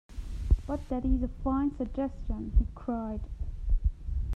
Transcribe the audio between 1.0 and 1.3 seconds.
is a